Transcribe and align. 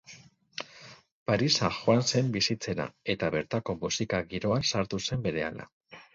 Parisa 1.31 1.69
joan 1.79 2.01
zen 2.13 2.31
bizitzera, 2.37 2.89
eta 3.15 3.31
bertako 3.37 3.77
musika-giroan 3.85 4.69
sartu 4.73 5.03
zen 5.11 5.25
berehala. 5.29 5.71